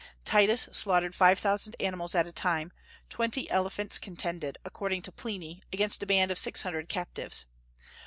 [0.25, 2.71] Titus slaughtered five thousand animals at a time;
[3.07, 7.45] twenty elephants contended, according to Pliny, against a band of six hundred captives.